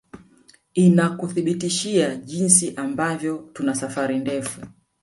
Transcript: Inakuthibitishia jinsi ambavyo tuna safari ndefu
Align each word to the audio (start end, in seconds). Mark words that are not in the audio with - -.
Inakuthibitishia 0.73 2.15
jinsi 2.15 2.73
ambavyo 2.75 3.49
tuna 3.53 3.75
safari 3.75 4.19
ndefu 4.19 4.61